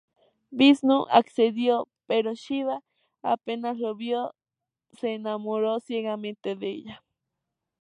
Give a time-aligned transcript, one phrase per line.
[0.51, 2.81] Vishnú accedió, pero Shivá
[3.21, 4.33] apenas la vio
[4.93, 7.03] se enamoró ciegamente de ella.